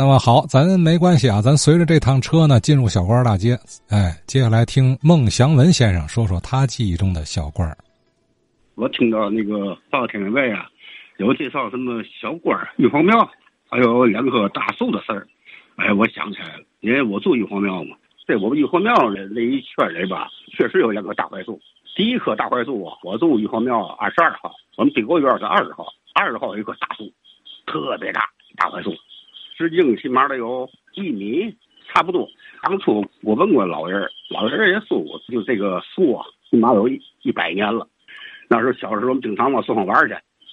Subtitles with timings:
[0.00, 3.58] 那么好，咱没关系啊，咱随着这趟车呢进入小官大街。
[3.88, 7.68] 哎，接下来听孟祥文先生说说他记忆中的小官
[8.76, 10.70] 我听到那个报天外啊，
[11.16, 13.28] 有介绍什么小官玉皇庙，
[13.68, 15.26] 还有两棵大树的事儿。
[15.74, 21.60] 哎，我想起来了，因为我住玉皇庙嘛，在我们玉皇庙的那一圈里吧，确实有两棵大槐树。
[21.96, 25.84] 第一棵大槐树啊，我住玉皇庙二十二号，我们北国院是二十号，
[26.14, 27.12] 二十号有一棵大树，
[27.66, 28.22] 特别大
[28.56, 28.94] 大槐树。
[29.58, 31.52] 直径起码得有一米，
[31.88, 32.28] 差不多。
[32.62, 37.88] 当初我问过老人，老人也说过，就这个树啊，起码有一一百年了。
[38.48, 40.08] 那时候小时候我们经常往树上玩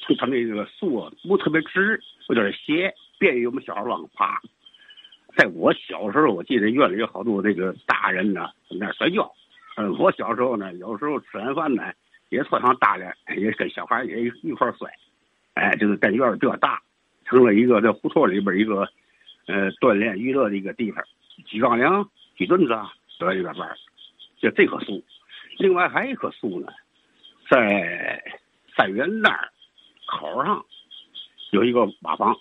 [0.08, 4.42] 去， 他那个树啊不特别直，有点斜，便于我们小孩往上爬。
[5.38, 9.32] 在我小时候，我记得院里有好多这个大人呢在那摔跤。
[9.78, 11.94] 嗯，我小时候呢，有时候吃完饭呢，
[12.30, 14.90] 也穿上大点，也跟小孩也一块摔。
[15.54, 16.82] 哎，就是在院里比较大。
[17.26, 18.88] 成了一个在胡同里边一个，
[19.48, 21.04] 呃，锻炼娱乐的一个地方，
[21.46, 23.76] 举杠铃、举墩子啊，都在里边玩。
[24.40, 25.04] 就这棵树，
[25.58, 26.68] 另外还有一棵树呢，
[27.50, 28.22] 在
[28.78, 29.50] 三元那儿
[30.06, 30.64] 口上
[31.52, 32.36] 有一个瓦房，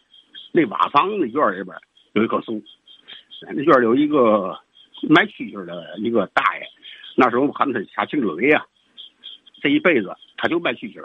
[0.53, 1.75] 那瓦房的院里边
[2.12, 2.62] 有一棵树，
[3.41, 4.58] 那院有一个
[5.08, 6.67] 卖蛐蛐的一个大爷，
[7.17, 8.67] 那时候喊他下青嘴呀，
[9.62, 11.03] 这一辈子他就卖蛐蛐，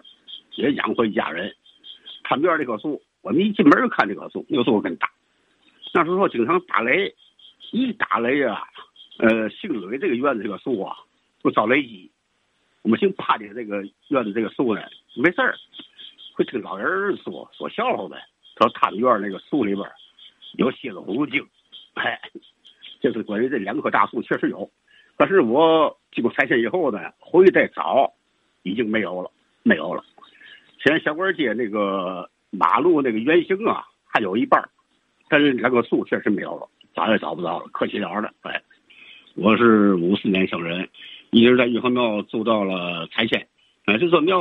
[0.55, 1.55] 也养活一家人。
[2.23, 3.01] 看边这棵树。
[3.29, 5.07] 我们一进门看这棵树，那个树很大。
[5.93, 7.13] 那时候经常打雷，
[7.71, 8.63] 一打雷啊，
[9.19, 10.97] 呃，姓吕这个院子这个树啊，
[11.43, 12.09] 就遭雷击。
[12.81, 14.81] 我们姓潘的这个院子这个树呢，
[15.15, 15.55] 没事儿，
[16.33, 18.17] 会听老人说说笑话呗。
[18.57, 19.87] 说他们院那个树里边
[20.57, 21.47] 有蝎子葫芦精，
[21.93, 22.19] 哎，
[22.99, 24.67] 这是关于这两棵大树确实有。
[25.17, 28.11] 但是我经过拆迁以后呢，回去再找，
[28.63, 29.29] 已经没有了，
[29.61, 30.03] 没有了。
[30.83, 32.27] 现在小官街那个。
[32.51, 34.61] 马路那个圆形啊，还有一半
[35.29, 38.33] 但是那棵树确实没有了，找也找不着了，可惜了的。
[38.41, 38.61] 哎，
[39.35, 40.89] 我是五四年生人，
[41.29, 43.47] 一直在玉皇庙住到了拆迁。
[43.85, 44.39] 哎，这座庙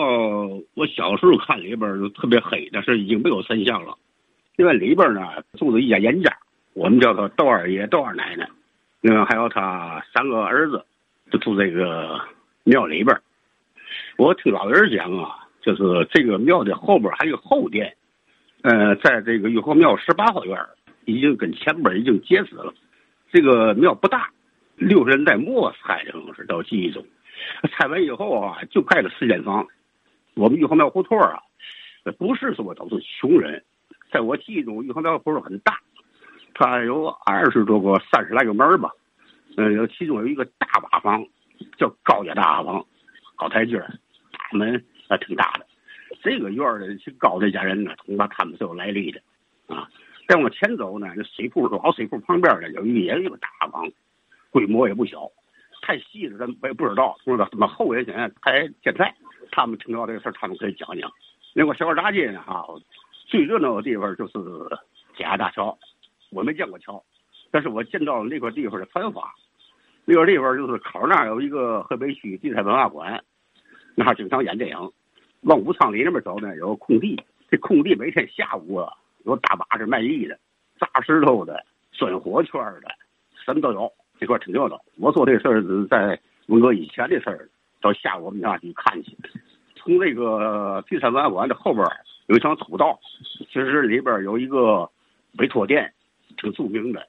[0.75, 3.97] 我小时候看里边就特别黑，但是已经没有神像了。
[4.57, 6.35] 另外里边呢住着一家严家，
[6.73, 8.49] 我们叫他窦二爷、窦二奶奶，
[9.03, 10.83] 另外还有他三个儿子，
[11.31, 12.19] 就住这个
[12.65, 13.15] 庙里边。
[14.17, 15.45] 我听老人讲啊。
[15.69, 17.95] 就是这个庙的后边还有后殿，
[18.63, 20.59] 呃，在这个玉皇庙十八号院
[21.05, 22.73] 已经跟前边已经截止了。
[23.31, 24.31] 这个庙不大，
[24.77, 27.05] 六十年代末拆的，是到记忆中。
[27.71, 29.67] 拆完以后啊，就盖了四间房。
[30.37, 31.39] 我们玉皇庙胡同啊，
[32.17, 33.63] 不是说都是穷人，
[34.11, 35.79] 在我记忆中，玉皇庙胡同很大，
[36.55, 38.91] 它有二十多个、三十来个门吧。
[39.59, 41.23] 嗯，其中有一个大瓦房，
[41.77, 42.87] 叫高家大瓦房，
[43.37, 44.83] 高台阶大门。
[45.09, 45.67] 啊，挺大的，
[46.23, 49.21] 这个院儿的姓高这家人呢，恐怕他们是有来历的，
[49.67, 49.89] 啊，
[50.27, 53.91] 再往前走呢，那水库老水库旁边呢，有一也有个大房，
[54.51, 55.31] 规模也不小，
[55.83, 59.15] 太细了咱我也不知道，不知道怎么后人现在还健在，
[59.51, 61.11] 他们听到这个事儿，他们可以讲讲。
[61.55, 62.67] 那个小二大街呢，哈，
[63.27, 64.39] 最热闹的地方就是
[65.17, 65.77] 贾大桥，
[66.31, 67.03] 我没见过桥，
[67.51, 69.33] 但是我见到那块地方的繁华，
[70.05, 73.25] 那块地方就是口那儿有一个河北区地产文化馆，
[73.95, 74.93] 那儿经常演电影。
[75.43, 77.19] 往武昌里那边走呢，有空地。
[77.51, 78.93] 这空地每天下午啊，
[79.25, 80.39] 有大巴是卖艺的，
[80.79, 82.89] 砸石头的、钻火圈的，
[83.45, 83.91] 什么都有。
[84.21, 84.79] 这块挺热闹。
[84.99, 87.49] 我做这事儿是在文革以前的事儿，
[87.81, 89.17] 到下午我们家去看去。
[89.77, 91.87] 从这个第三文化馆的后边
[92.27, 92.99] 有一条土道，
[93.47, 94.91] 其实里边有一个
[95.39, 95.91] 委托店，
[96.37, 97.07] 挺著名的。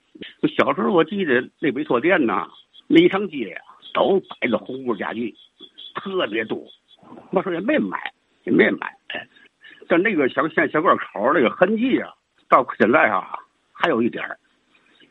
[0.55, 2.47] 小时候我记得那委托店呢，
[2.87, 3.61] 那一条街呀
[3.93, 5.35] 都摆着红木家具，
[5.95, 6.63] 特别多。
[7.31, 7.99] 我说也没买。
[8.43, 8.95] 也没买，
[9.87, 12.13] 但那个小县小关口那个痕迹啊，
[12.47, 13.37] 到现在啊
[13.73, 14.23] 还有一点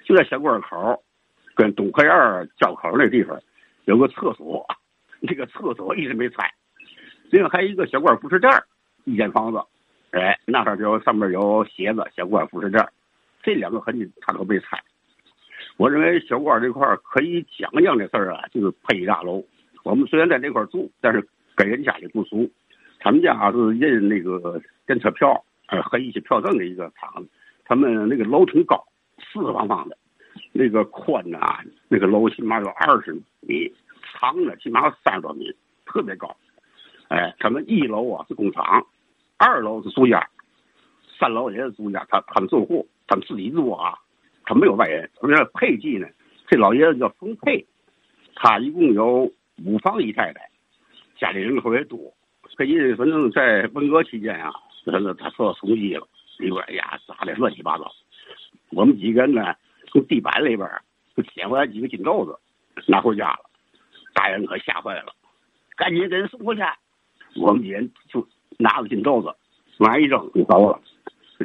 [0.05, 1.03] 就在小关口
[1.55, 3.41] 跟东河沿交口那地方
[3.85, 4.67] 有个厕所，
[5.21, 6.51] 那个厕所一直没拆。
[7.31, 8.51] 另外还有一个小官服饰店
[9.05, 9.59] 一间房子，
[10.13, 12.87] 哎，那块就上面有写着小官服饰店
[13.43, 14.83] 这两个痕迹他都没拆。
[15.77, 19.45] 我认为小官这块可以讲讲的事儿啊，就是配一大楼。
[19.85, 22.49] 我们虽然在这块住，但是跟人家里不熟。
[22.99, 27.29] 他们家是印那个电车票，呃，和一些票证的一个厂子。
[27.65, 28.83] 他们那个楼层高，
[29.19, 29.97] 四四方方的，
[30.53, 33.73] 那个宽呐，那个楼起码有二十米，
[34.03, 35.55] 长的起码有三十多米，
[35.85, 36.35] 特别高。
[37.09, 38.87] 哎，他们一楼啊是工厂，
[39.37, 40.27] 二楼是住家，
[41.19, 42.05] 三楼也是住家。
[42.09, 43.99] 他他们住户，他们自己住啊，
[44.45, 45.09] 他没有外人。
[45.21, 46.09] 他们家配记呢，
[46.49, 47.65] 这老爷子叫冯佩，
[48.35, 49.31] 他一共有
[49.65, 50.51] 五房一太太，
[51.19, 52.13] 家里人特别多。
[52.59, 54.53] 可以，反正在文革期间啊，
[54.85, 56.05] 他他他受到冲击了，
[56.41, 57.89] 里边哎呀砸的乱七八糟。
[58.71, 59.55] 我们几个人呢，
[59.87, 60.69] 从地板里边
[61.17, 62.37] 就捡回来几个金豆子，
[62.89, 63.39] 拿回家了。
[64.13, 65.13] 大人可吓坏了，
[65.77, 66.63] 赶紧给人送回去。
[67.37, 68.27] 我们几人就
[68.59, 69.33] 拿着金豆子
[69.79, 70.81] 往上一扔就走了。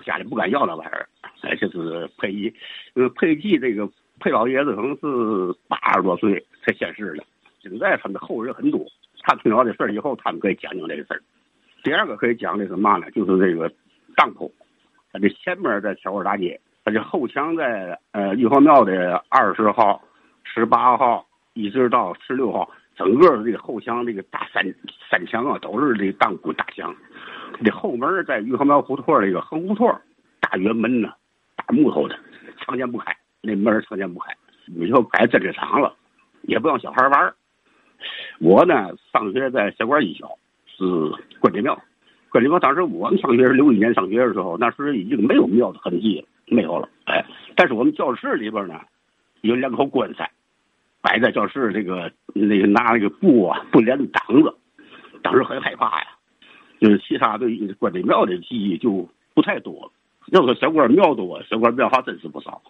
[0.04, 1.08] 家里不敢要那玩意儿，
[1.42, 2.52] 哎，这是佩姬，
[2.96, 3.88] 呃，佩姬这个
[4.20, 7.24] 佩老爷子可能是八十多岁才现世的。
[7.62, 8.84] 现在他们的后人很多，
[9.24, 11.22] 他听到这事儿以后，他们可以讲讲这个事儿。
[11.82, 13.10] 第二个可以讲的是嘛呢？
[13.12, 13.72] 就是这个
[14.16, 14.54] 当铺，
[15.12, 20.02] 它这前面在小馆大街，它这后墙在呃玉皇庙的二十号、
[20.44, 24.64] 十八号一直到十六号，整个这个后墙这个大三
[25.10, 26.96] 三墙啊，都是这当铺大墙。
[27.64, 29.88] 这后门在玉皇庙胡同这个横胡同，
[30.42, 31.14] 大圆门呢，
[31.56, 32.18] 大木头的，
[32.60, 34.36] 常年不开，那门常年不开。
[34.68, 35.94] 以后改战车场了，
[36.44, 37.36] 也不让小孩玩儿。
[38.44, 40.28] 我呢，上学在小关一小，
[40.68, 40.84] 是
[41.40, 41.82] 关帝庙。
[42.30, 46.90] 关帝庙当时我们上学是六一年上学的时候，那时候已经没有庙的痕迹了，没有了。
[47.06, 47.26] 哎，
[47.56, 48.82] 但是我们教室里边呢，
[49.44, 50.30] 有两口棺材，
[51.02, 54.54] 摆在教室这个那个拿那个布啊布帘子挡着，
[55.22, 56.08] 当时很害怕呀。
[56.82, 59.92] 就是其他对关帝庙的记忆就不太多了。
[60.34, 62.62] 要说小关庙多，小关庙还真是不少。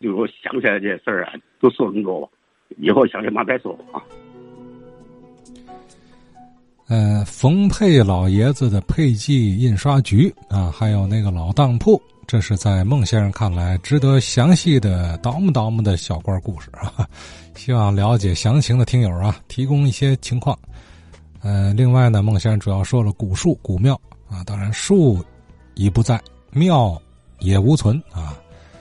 [0.00, 2.28] 就是我想起来这事儿啊，都说很多吧，
[2.78, 4.02] 以后想起嘛再说啊。
[6.90, 17.08] 呃，冯佩老爷子的佩记印刷局啊，还有那个老当铺，这是在孟先生看来值得详细的叨磨叨磨的小官故事啊。
[17.54, 20.58] 希望了解详情的听友啊，提供一些情况。
[21.42, 23.94] 呃，另外呢，孟先生主要说了古树、古庙
[24.28, 25.24] 啊，当然树
[25.76, 26.20] 已不在，
[26.50, 27.00] 庙
[27.38, 28.36] 也无存啊。